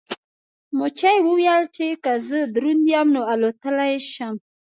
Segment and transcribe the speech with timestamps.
[0.77, 4.35] مچۍ وویل چې که زه دروند یم نو الوتلی شم.